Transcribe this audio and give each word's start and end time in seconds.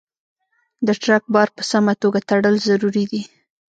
د 0.85 0.87
ټرک 1.01 1.23
بار 1.33 1.47
په 1.55 1.61
سمه 1.71 1.93
توګه 2.01 2.19
تړل 2.29 2.55
ضروري 2.67 3.05
دي. 3.11 3.21